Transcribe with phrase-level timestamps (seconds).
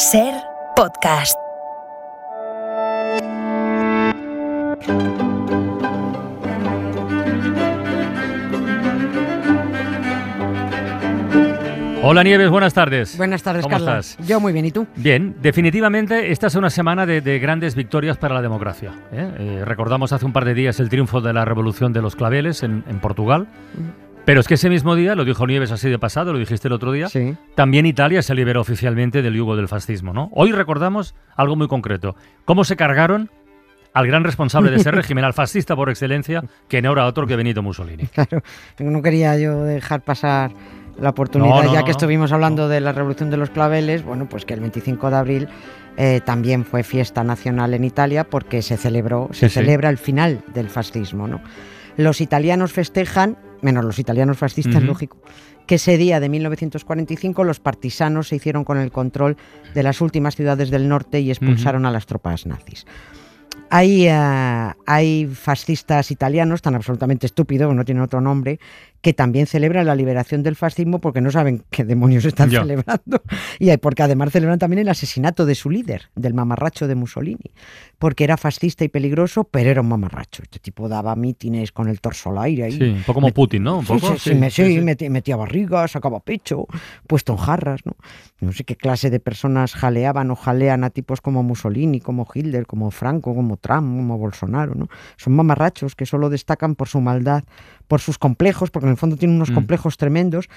[0.00, 0.32] Ser
[0.76, 1.36] podcast.
[12.02, 13.16] Hola Nieves, buenas tardes.
[13.18, 13.98] Buenas tardes, ¿Cómo Carla.
[13.98, 14.26] estás?
[14.26, 14.86] Yo muy bien, ¿y tú?
[14.96, 18.92] Bien, definitivamente esta es una semana de, de grandes victorias para la democracia.
[19.12, 19.30] ¿eh?
[19.38, 22.62] Eh, recordamos hace un par de días el triunfo de la revolución de los claveles
[22.62, 23.48] en, en Portugal.
[24.30, 26.72] Pero es que ese mismo día, lo dijo Nieves así de pasado, lo dijiste el
[26.74, 27.34] otro día, Sí.
[27.56, 30.12] también Italia se liberó oficialmente del yugo del fascismo.
[30.12, 30.30] ¿no?
[30.32, 32.14] Hoy recordamos algo muy concreto.
[32.44, 33.28] ¿Cómo se cargaron
[33.92, 37.34] al gran responsable de ese régimen, al fascista por excelencia, que no era otro que
[37.34, 38.06] Benito Mussolini?
[38.06, 38.40] Claro,
[38.78, 40.52] no quería yo dejar pasar
[41.00, 44.04] la oportunidad, No, no, ya no, que estuvimos hablando de la Revolución de los Claveles,
[44.04, 45.48] bueno, pues que el 25 de abril
[45.96, 49.54] eh, también fue fiesta nacional en Italia porque se celebró, se Sí, sí.
[49.54, 51.40] celebra el final del fascismo, ¿no?
[51.96, 55.18] Los italianos festejan, menos los italianos fascistas, lógico,
[55.66, 59.36] que ese día de 1945 los partisanos se hicieron con el control
[59.74, 62.86] de las últimas ciudades del norte y expulsaron a las tropas nazis.
[63.70, 68.58] Hay, eh, hay fascistas italianos tan absolutamente estúpidos, no tienen otro nombre,
[69.00, 73.22] que también celebran la liberación del fascismo porque no saben qué demonios están celebrando.
[73.58, 77.52] Y porque además celebran también el asesinato de su líder, del mamarracho de Mussolini,
[77.98, 80.42] porque era fascista y peligroso, pero era un mamarracho.
[80.42, 82.64] Este tipo daba mítines con el torso al aire.
[82.64, 82.72] ahí.
[82.72, 83.78] Sí, un poco como Putin, ¿no?
[83.78, 86.66] Un Sí, poco, sí, sí, metía, metía barriga, sacaba pecho,
[87.06, 87.96] puesto en jarras, ¿no?
[88.40, 92.66] No sé qué clase de personas jaleaban o jalean a tipos como Mussolini, como Hitler,
[92.66, 94.88] como Franco, como Trump, como Bolsonaro, ¿no?
[95.16, 97.44] Son mamarrachos que solo destacan por su maldad,
[97.88, 99.54] por sus complejos, porque en el fondo tienen unos Mm.
[99.54, 100.48] complejos tremendos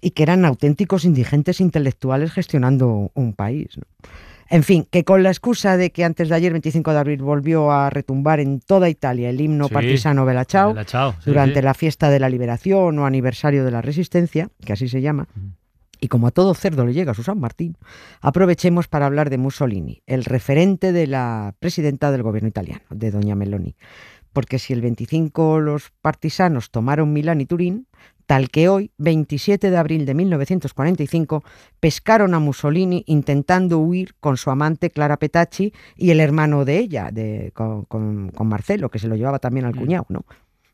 [0.00, 3.84] y que eran auténticos indigentes intelectuales gestionando un país, ¿no?
[4.50, 7.70] En fin, que con la excusa de que antes de ayer, 25 de abril, volvió
[7.70, 9.74] a retumbar en toda Italia el himno Sí.
[9.74, 11.64] partisano Bella Ciao, Bella Ciao, sí, durante sí.
[11.64, 15.28] la fiesta de la liberación o aniversario de la resistencia, que así se llama,
[16.00, 17.76] y como a todo cerdo le llega su San Martín,
[18.20, 23.34] aprovechemos para hablar de Mussolini, el referente de la presidenta del gobierno italiano, de doña
[23.34, 23.76] Meloni.
[24.32, 27.86] Porque si el 25 los partisanos tomaron Milán y Turín,
[28.26, 31.42] tal que hoy, 27 de abril de 1945,
[31.80, 37.10] pescaron a Mussolini intentando huir con su amante Clara Petacci y el hermano de ella,
[37.10, 39.78] de- con, con- con Marcelo, que se lo llevaba también al Mm.
[39.78, 40.24] cuñado, ¿no?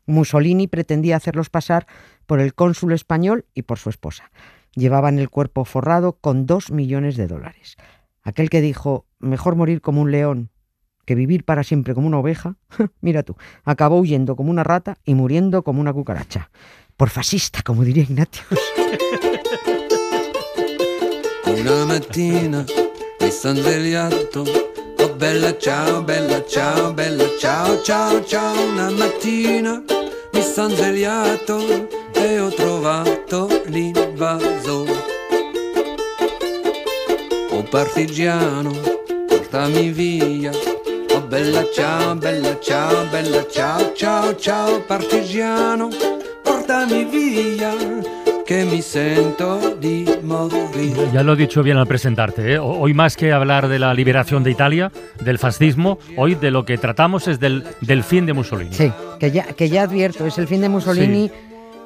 [0.05, 1.87] Mussolini pretendía hacerlos pasar
[2.27, 4.29] por el cónsul español y por su esposa.
[4.75, 7.77] Llevaban el cuerpo forrado con dos millones de dólares.
[8.21, 10.51] Aquel que dijo, mejor morir como un león
[11.05, 12.57] que vivir para siempre como una oveja,
[13.01, 16.49] mira tú, acabó huyendo como una rata y muriendo como una cucaracha.
[16.97, 18.47] Por fascista, como diría Ignatius.
[21.45, 22.65] Una mattina
[23.19, 24.43] mi son svegliato
[24.99, 29.81] Oh bella ciao, bella ciao, bella ciao, ciao, ciao Una mattina
[30.33, 31.57] mi son svegliato
[32.15, 34.93] e ho trovato l'invasore
[37.51, 38.71] Oh partigiano,
[39.27, 40.51] portami via
[41.13, 45.89] Oh bella ciao, bella ciao, bella ciao, ciao, ciao Partigiano,
[46.43, 47.73] portami via
[48.45, 52.53] Che mi sento di morire Ya lo he dicho bien al presentarte.
[52.53, 52.59] ¿eh?
[52.59, 56.77] Hoy más que hablar de la liberación de Italia, del fascismo, hoy de lo que
[56.77, 58.73] tratamos es del, del fin de Mussolini.
[58.73, 61.31] Sí, que ya, que ya advierto, es el fin de Mussolini,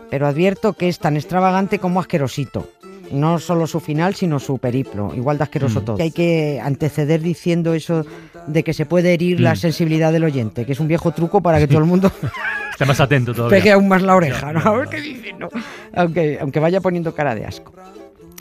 [0.09, 2.69] pero advierto que es tan extravagante como asquerosito.
[3.11, 5.13] No solo su final, sino su periplo.
[5.15, 5.85] Igual de asqueroso Mm.
[5.85, 6.01] todo.
[6.01, 8.05] Hay que anteceder diciendo eso
[8.45, 9.57] de que se puede herir la Mm.
[9.57, 12.11] sensibilidad del oyente, que es un viejo truco para que todo el mundo
[12.71, 13.57] Esté más atento todavía.
[13.57, 14.59] pegue aún más la oreja, ¿no?
[14.59, 15.49] A ver qué dice, ¿no?
[15.95, 17.73] Aunque, aunque vaya poniendo cara de asco.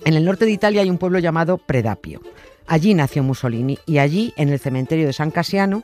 [0.05, 2.21] En el norte de Italia hay un pueblo llamado Predapio.
[2.67, 5.83] Allí nació Mussolini y allí, en el cementerio de San Casiano,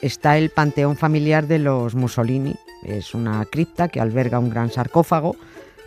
[0.00, 2.54] está el panteón familiar de los Mussolini.
[2.84, 5.36] Es una cripta que alberga un gran sarcófago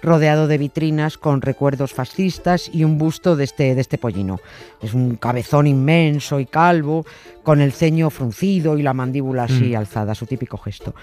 [0.04, 4.40] rodeado de vitrinas con recuerdos fascistas y un busto de este, de este pollino.
[4.82, 7.06] Es un cabezón inmenso y calvo,
[7.44, 9.76] con el ceño fruncido y la mandíbula así Mm.
[9.76, 10.96] alzada, su típico gesto.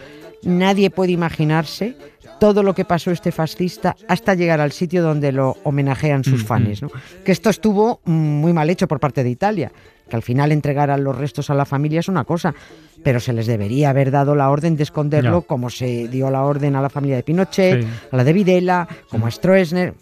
[0.42, 1.96] Nadie puede imaginarse
[2.38, 6.46] todo lo que pasó este fascista hasta llegar al sitio donde lo homenajean sus Mm,
[6.46, 6.82] fans.
[6.82, 6.90] ¿no?
[7.24, 9.72] Que esto estuvo mm, muy mal hecho por parte de Italia.
[10.08, 12.54] Que al final entregaran los restos a la familia es una cosa,
[13.02, 16.76] pero se les debería haber dado la orden de esconderlo como se dio la orden
[16.76, 17.88] a la familia de Pinochet, Sí.
[18.12, 19.92] a la de Videla, como a Stroessner.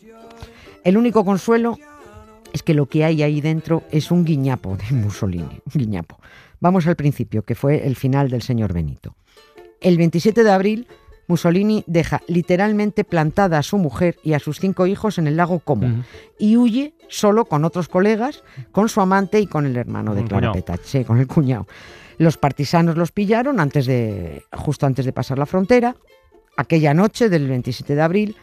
[0.85, 1.77] El único consuelo
[2.53, 6.21] es que lo que hay ahí dentro es un guiñapo de Mussolini, un guiñapo.
[6.61, 9.17] Vamos al principio, que fue el final del señor Benito.
[9.81, 10.87] El 27 de abril,
[11.27, 15.61] Mussolini deja literalmente plantada a su mujer y a sus cinco hijos en el lago
[15.61, 16.05] Como
[16.39, 18.43] y huye solo con otros colegas,
[18.73, 20.53] con su amante y con el hermano de Clara
[20.83, 21.67] sí, con el cuñado.
[22.19, 25.97] Los partisanos los pillaron antes de, justo antes de pasar la frontera.
[26.57, 28.37] Aquella noche del 27 de abril,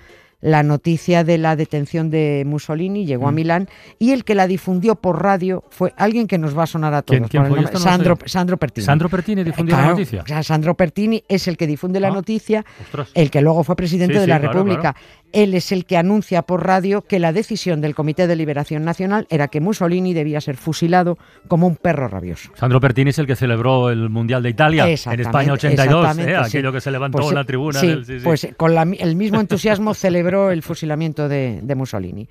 [0.44, 3.36] la noticia de la detención de Mussolini llegó a Mm.
[3.36, 6.94] Milán y el que la difundió por radio fue alguien que nos va a sonar
[6.94, 7.18] a todos.
[7.22, 7.62] ¿Quién- quién por el fue?
[7.63, 8.18] nombre- Esto no lo Sandro.
[8.28, 8.86] Sandro Pertini.
[8.86, 10.22] Sandro Pertini difundió Claro, la noticia.
[10.22, 12.12] o sea, Sandro Pertini es el que difunde la Ah.
[12.12, 13.10] noticia, Ostras.
[13.13, 14.95] el que luego fue presidente Sí, de sí, la claro, República.
[15.33, 19.25] Él es el que anuncia por radio que la decisión del Comité de Liberación Nacional
[19.30, 22.51] era que Mussolini debía ser fusilado como un perro rabioso.
[22.56, 26.38] Sandro Pertini es el que celebró el Mundial de Italia en España 82, exactamente, ¿eh?
[26.44, 26.57] sí.
[26.57, 27.80] aquello que se levantó Pues, en la tribuna.
[27.80, 28.24] sí, del- sí, sí.
[28.24, 32.29] pues con la el mismo entusiasmo celebró el fusilamiento de, de Mussolini.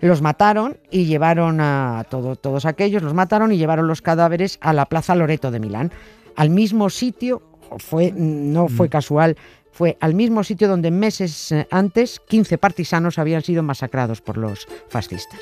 [0.00, 4.72] Los mataron y llevaron a todo- todos aquellos, los mataron y llevaron los cadáveres a
[4.72, 5.92] la Plaza Loreto de Milán,
[6.36, 7.42] al mismo sitio,
[7.78, 8.90] fue, no fue Mm.
[8.90, 9.36] casual,
[9.72, 14.66] fue al mismo sitio donde meses eh, antes 15 partisanos habían sido masacrados por los
[14.88, 15.40] fascistas.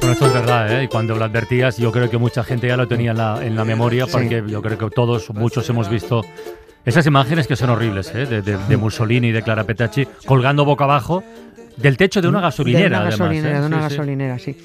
[0.00, 0.84] Bueno, esto es verdad, ¿eh?
[0.84, 3.54] Y cuando lo advertías, yo creo que mucha gente ya lo tenía en la, en
[3.54, 4.12] la memoria, Sí.
[4.12, 6.22] porque yo creo que todos, muchos hemos visto
[6.84, 8.26] esas imágenes que son horribles, ¿eh?
[8.26, 11.22] De, de- de Mussolini y de Clara Petacci colgando boca abajo
[11.76, 12.82] del techo de una gasolinera.
[12.82, 13.60] de una además, gasolinera, ¿eh?
[13.60, 13.96] de una Sí, sí.
[13.96, 14.56] gasolinera, sí.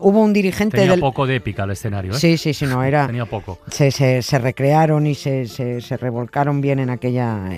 [0.00, 1.00] Hubo un dirigente Tenía del...
[1.00, 2.18] poco de épica el escenario, ¿eh?
[2.18, 3.06] Sí, sí, sí, no, era...
[3.06, 3.58] Tenía poco.
[3.70, 7.48] se, se- se recrearon y se, se- se revolcaron bien en aquella,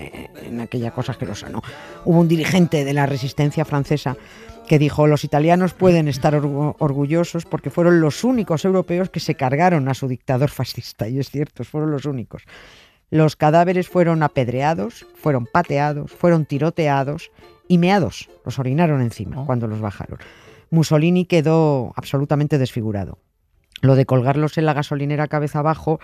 [0.42, 1.48] en aquella cosa asquerosa.
[1.48, 1.62] ¿no?
[2.04, 4.16] Hubo un dirigente de la resistencia francesa
[4.66, 9.34] que dijo, los italianos pueden estar orgu- orgullosos porque fueron los únicos europeos que se
[9.34, 11.08] cargaron a su dictador fascista.
[11.08, 12.44] Y es cierto, fueron los únicos.
[13.10, 17.32] Los cadáveres fueron apedreados, fueron pateados, fueron tiroteados
[17.66, 18.28] y meados.
[18.44, 19.46] Los orinaron encima Oh.
[19.46, 20.18] cuando los bajaron.
[20.70, 23.18] Mussolini quedó absolutamente desfigurado.
[23.82, 26.00] Lo de colgarlos en la gasolinera cabeza abajo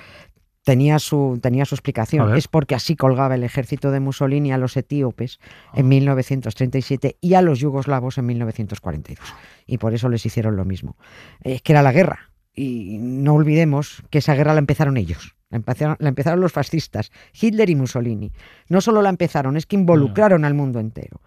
[0.65, 2.35] tenía su, tenía su explicación.
[2.37, 5.75] Es porque así colgaba el ejército de Mussolini a los etíopes Ah.
[5.77, 9.25] en 1937 y a los yugoslavos en 1942.
[9.67, 10.97] Y por eso les hicieron lo mismo.
[11.43, 12.31] Es que era la guerra.
[12.53, 15.37] Y no olvidemos que esa guerra la empezaron ellos.
[15.51, 18.33] La empezaron, la empezaron los fascistas, Hitler y Mussolini.
[18.69, 21.21] No solo la empezaron, es que involucraron al mundo entero.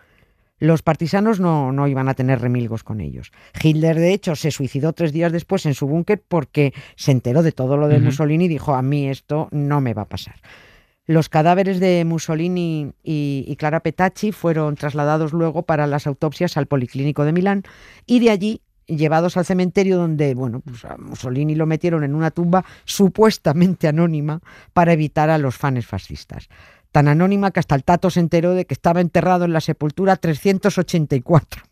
[0.60, 3.32] Los partisanos no, no iban a tener remilgos con ellos.
[3.62, 7.52] Hitler, de hecho, se suicidó tres días después en su búnker porque se enteró de
[7.52, 8.00] todo lo de.
[8.00, 10.36] Mussolini y dijo, a mí esto no me va a pasar.
[11.06, 16.68] Los cadáveres de Mussolini y, y Clara Petacci fueron trasladados luego para las autopsias al
[16.68, 17.64] Policlínico de Milán
[18.06, 22.32] y de allí llevados al cementerio donde, bueno, pues a Mussolini lo metieron en una
[22.32, 24.42] tumba supuestamente anónima
[24.74, 26.50] para evitar a los fanes fascistas.
[26.92, 30.16] Tan anónima que hasta el Tato se enteró de que estaba enterrado en la sepultura
[30.16, 31.64] 384.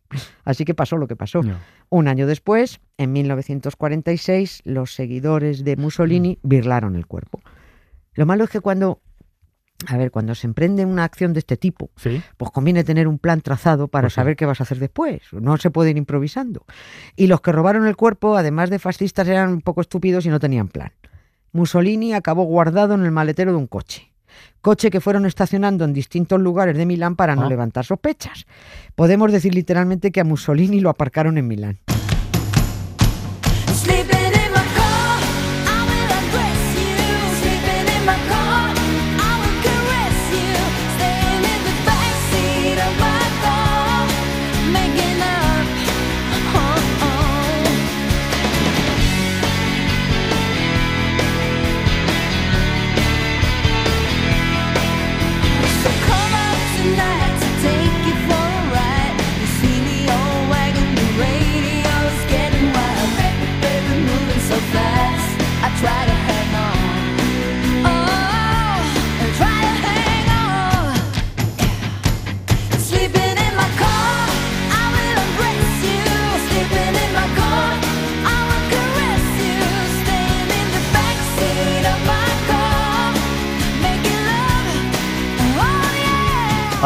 [0.43, 1.41] Así que pasó lo que pasó.
[1.89, 7.41] Un año después, en 1946, los seguidores de Mussolini birlaron el cuerpo.
[8.13, 9.01] Lo malo es que cuando,
[9.87, 12.21] a ver, cuando se emprende una acción de este tipo, Sí.
[12.37, 14.15] pues conviene tener un plan trazado para Pues sí.
[14.15, 15.21] saber qué vas a hacer después.
[15.33, 16.65] No se puede ir improvisando.
[17.15, 20.39] Y los que robaron el cuerpo, además de fascistas, eran un poco estúpidos y no
[20.39, 20.91] tenían plan.
[21.51, 24.11] Mussolini acabó guardado en el maletero de un coche.
[24.61, 27.49] Coche que fueron estacionando en distintos lugares de Milán para no Ah.
[27.49, 28.45] levantar sospechas.
[28.95, 31.77] Podemos decir literalmente que a Mussolini lo aparcaron en Milán.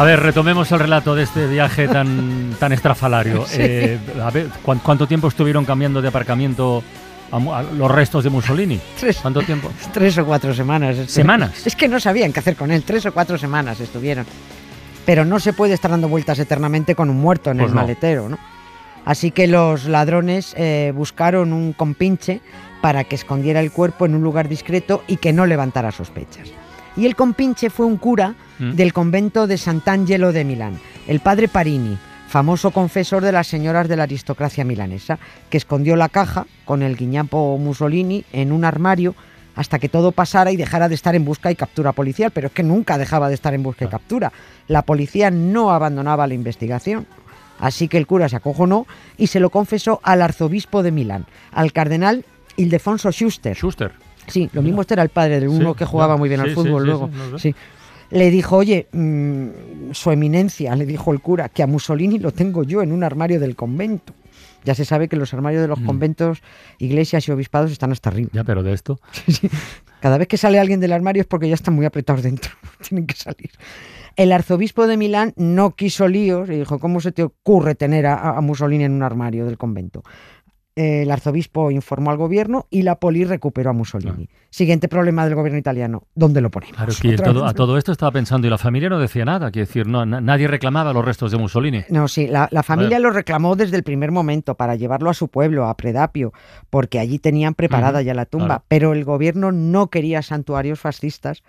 [0.02, 3.44] A ver, retomemos el relato de este viaje tan, tan estrafalario.
[3.54, 6.82] Eh, a ver, ¿cuán- ¿cuánto tiempo estuvieron cambiando de aparcamiento
[7.30, 8.80] a los restos de Mussolini?
[8.98, 9.18] Tres.
[9.22, 9.70] ¿Cuánto tiempo?
[9.92, 10.96] Tres o cuatro semanas.
[10.96, 11.64] Estu- ¿Semanas?
[11.64, 12.82] Es que no sabían qué hacer con él.
[12.82, 14.26] Tres o cuatro semanas estuvieron.
[15.06, 17.80] Pero no se puede estar dando vueltas eternamente con un muerto en Pues el no.
[17.82, 18.38] maletero, ¿no?
[19.04, 22.40] Así que los ladrones eh, buscaron un compinche
[22.80, 26.48] para que escondiera el cuerpo en un lugar discreto y que no levantara sospechas.
[26.96, 28.72] Y el compinche fue un cura Mm.
[28.72, 33.96] del convento de Sant'Angelo de Milán, el padre Parini, famoso confesor de las señoras de
[33.96, 35.18] la aristocracia milanesa,
[35.50, 39.14] que escondió la caja con el guiñapo Mussolini en un armario
[39.56, 42.52] hasta que todo pasara y dejara de estar en busca y captura policial, pero es
[42.52, 44.32] que nunca dejaba de estar en busca y captura.
[44.68, 47.06] La policía no abandonaba la investigación.
[47.58, 48.86] Así que el cura se acojonó
[49.18, 52.24] y se lo confesó al arzobispo de Milán, al cardenal
[52.56, 53.92] Ildefonso Schuster, Schuster.
[54.28, 56.48] Sí, lo mismo este era el padre del uno Sí, que jugaba muy bien al
[56.48, 57.06] Sí, sí, fútbol sí, luego.
[57.08, 57.42] sí, no sé.
[57.50, 57.54] Sí.
[58.10, 62.62] Le dijo, oye, mm, su eminencia, le dijo el cura, que a Mussolini lo tengo
[62.62, 64.12] yo en un armario del convento.
[64.64, 65.86] Ya se sabe que los armarios de los Mm.
[65.86, 66.42] conventos,
[66.78, 68.30] iglesias y obispados están hasta arriba.
[68.32, 69.00] Ya, pero de esto.
[70.00, 72.50] Cada vez que sale alguien del armario es porque ya están muy apretados dentro,
[72.88, 73.50] tienen que salir.
[74.14, 78.36] El arzobispo de Milán no quiso líos y dijo, ¿cómo se te ocurre tener a,
[78.36, 80.02] a Mussolini en un armario del convento?
[80.74, 84.30] El arzobispo informó al gobierno y la poli recuperó a Mussolini.
[84.48, 86.74] Siguiente problema del gobierno italiano, ¿dónde lo ponemos?
[86.76, 87.50] Claro, que Otra todo- vez.
[87.50, 89.50] a todo esto estaba pensando y la familia no decía nada.
[89.50, 91.82] Quiero decir, no, na- nadie reclamaba los restos de Mussolini.
[91.90, 95.28] No, sí, la, la familia lo reclamó desde el primer momento para llevarlo a su
[95.28, 96.32] pueblo, a Predapio,
[96.70, 98.64] porque allí tenían preparada ya la tumba, claro.
[98.68, 101.42] pero el gobierno no quería santuarios fascistas,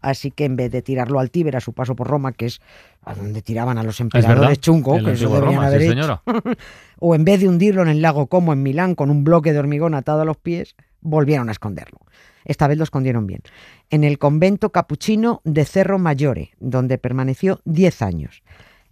[0.00, 2.60] así que en vez de tirarlo al Tíber a su paso por Roma, que es
[3.04, 6.22] a donde tiraban a los emperadores chungo, que eso deberían Roma, haber sí, hecho,
[6.98, 9.58] o en vez de hundirlo en el lago Como en Milán con un bloque de
[9.58, 11.98] hormigón atado a los pies, volvieron a esconderlo.
[12.44, 13.42] Esta vez lo escondieron bien.
[13.90, 18.42] En el convento capuchino de Cerro Maggiore, donde permaneció 10 años.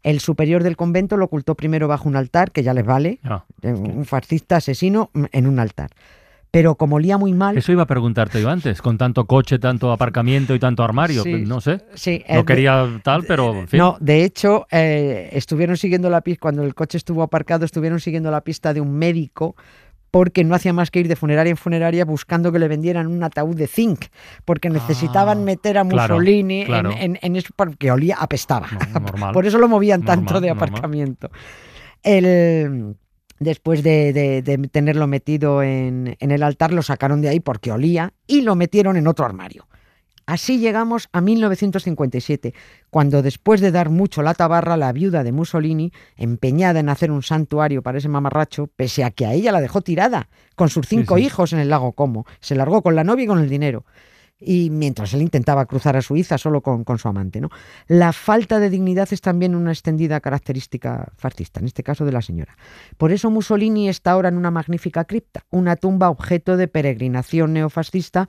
[0.02, 3.44] El superior del convento lo ocultó primero bajo un altar, que ya les vale, Ah,
[3.62, 5.90] un fascista asesino en un altar.
[6.50, 9.92] Pero como olía muy mal, Eso iba a preguntarte yo antes, con tanto coche, tanto
[9.92, 11.22] aparcamiento y tanto armario.
[11.22, 11.82] Sí, no sé.
[11.94, 13.78] sí, eh, No de- quería tal, pero en fin.
[13.78, 18.30] No, de hecho, eh, estuvieron siguiendo la pista, cuando el coche estuvo aparcado, estuvieron siguiendo
[18.30, 19.56] la pista de un médico
[20.10, 23.22] porque no hacía más que ir de funeraria en funeraria buscando que le vendieran un
[23.22, 24.06] ataúd de zinc,
[24.46, 26.90] porque necesitaban Ah, meter a Mussolini en- claro.
[26.98, 28.68] En, en eso porque olía, apestaba.
[28.94, 29.32] No, normal.
[29.34, 30.68] Por eso lo movían tanto de normal.
[30.70, 31.30] aparcamiento.
[32.02, 32.96] El,
[33.38, 37.72] después de, de- de tenerlo metido en, en el altar, lo sacaron de ahí porque
[37.72, 39.66] olía y lo metieron en otro armario.
[40.26, 42.52] Así llegamos a 1957,
[42.90, 47.22] cuando después de dar mucho la tabarra, la viuda de Mussolini, empeñada en hacer un
[47.22, 51.16] santuario para ese mamarracho, pese a que a ella la dejó tirada, con sus cinco
[51.16, 51.24] sí.
[51.24, 53.86] hijos en el lago Como, se largó con la novia y con el dinero.
[54.40, 57.40] Y mientras él intentaba cruzar a Suiza solo con, con su amante.
[57.40, 57.50] ¿no?
[57.88, 62.22] La falta de dignidad es también una extendida característica fascista, en este caso de la
[62.22, 62.56] señora.
[62.96, 68.28] Por eso Mussolini está ahora en una magnífica cripta, una tumba objeto de peregrinación neofascista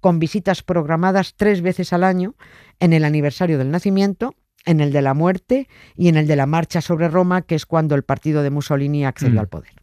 [0.00, 2.36] con visitas programadas tres veces al año
[2.78, 4.34] en el aniversario del nacimiento,
[4.64, 7.66] en el de la muerte y en el de la marcha sobre Roma, que es
[7.66, 9.38] cuando el partido de Mussolini accedió Mm.
[9.40, 9.77] al poder.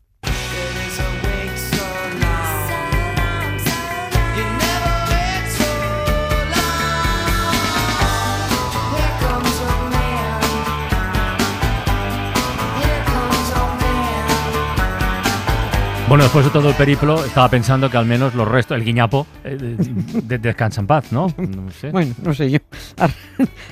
[16.07, 19.25] Bueno, después de todo el periplo, estaba pensando que al menos los restos, el guiñapo,
[19.43, 21.33] eh, de- de- descansa en paz, ¿no?
[21.37, 21.89] No sé.
[21.89, 22.59] Bueno, no sé yo.
[22.99, 23.09] A,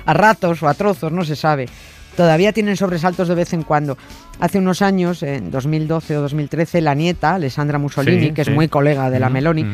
[0.05, 1.67] a ratos o a trozos, no se sabe.
[2.17, 3.97] Todavía tienen sobresaltos de vez en cuando.
[4.39, 8.49] Hace unos años, en 2012 o 2013, la nieta, Alessandra Mussolini, Sí, que sí.
[8.49, 9.65] es muy colega de la Meloni,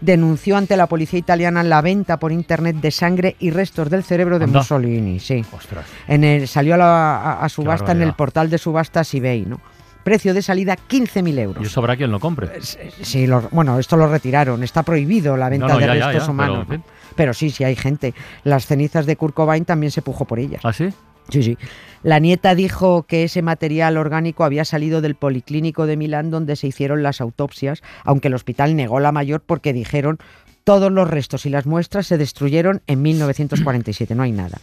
[0.00, 4.38] denunció ante la policía italiana la venta por internet de sangre y restos del cerebro
[4.38, 4.60] de Anda.
[4.60, 5.20] Mussolini.
[5.20, 5.44] Sí.
[5.52, 5.84] Ostras.
[6.08, 9.60] En el, salió a, la- a- a subasta en el portal de subastas eBay, ¿no?
[10.04, 11.66] Precio de salida 15.000 Y euros.
[11.66, 12.50] eso habrá quien lo compre.
[12.62, 14.62] Sí, lo- bueno, esto lo retiraron.
[14.62, 16.66] Está prohibido la venta No, no, de ya, restos ya, humanos.
[17.14, 18.14] pero, sí, sí hay gente.
[18.44, 20.60] Las cenizas de Kurt Cobain también se pujó por ellas.
[20.64, 20.88] ¿Ah, sí?
[21.30, 21.58] Sí, sí.
[22.02, 26.68] La nieta dijo que ese material orgánico había salido del policlínico de Milán donde se
[26.68, 30.18] hicieron las autopsias, aunque el hospital negó la mayor porque dijeron
[30.68, 34.58] todos los restos y las muestras se destruyeron en 1947, no hay nada.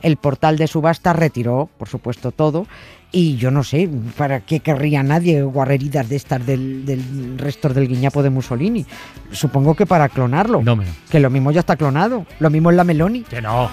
[0.00, 2.66] El portal de subasta retiró, por supuesto, todo.
[3.12, 3.86] Y yo no sé,
[4.16, 8.86] ¿para qué querría nadie guarreridas de estas del, del restos del guiñapo de Mussolini?
[9.32, 10.62] Supongo que para clonarlo.
[10.62, 10.86] No me.
[11.10, 12.24] Que lo mismo ya está clonado.
[12.38, 13.20] Lo mismo es la Meloni.
[13.24, 13.68] Que no.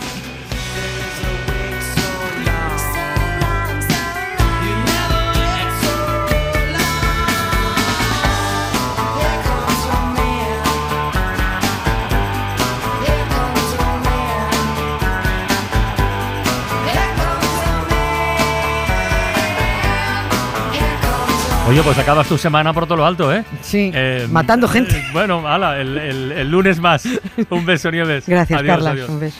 [21.67, 23.43] Oye, pues acabas tu semana por todo lo alto, ¿eh?
[23.61, 24.97] Sí, Eh, matando gente.
[24.97, 27.03] eh, bueno, ala, el, el- el lunes más.
[27.49, 28.25] Un beso, Nieves.
[28.27, 28.91] Gracias, Adiós, Carla.
[28.91, 29.09] adiós.
[29.09, 29.37] Un beso.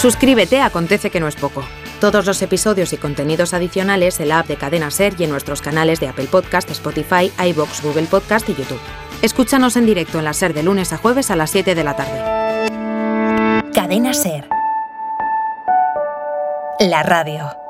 [0.00, 1.62] Suscríbete Acontece que no es poco.
[2.00, 5.62] Todos los episodios y contenidos adicionales en la app de Cadena Ser y en nuestros
[5.62, 8.80] canales de Apple Podcast, Spotify, iBox, Google Podcast y YouTube.
[9.22, 11.96] Escúchanos en directo en la Ser de lunes a jueves a las 7 de la
[11.96, 12.20] tarde.
[13.72, 14.44] Cadena Ser.
[16.80, 17.63] La radio.